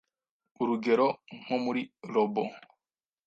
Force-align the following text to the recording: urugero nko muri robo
urugero 0.61 1.07
nko 1.39 1.55
muri 1.63 1.81
robo 2.13 2.43